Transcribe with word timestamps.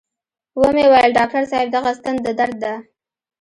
و 0.59 0.61
مې 0.75 0.85
ويل 0.91 1.11
ډاکتر 1.17 1.43
صاحب 1.51 1.67
دغه 1.75 1.91
ستن 1.99 2.15
د 2.25 2.27
درد 2.39 2.55
ده. 2.63 2.73